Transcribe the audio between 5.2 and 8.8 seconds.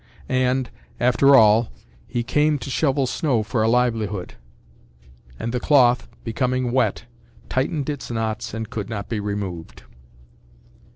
and the cloth, becoming wet, tightened its knots and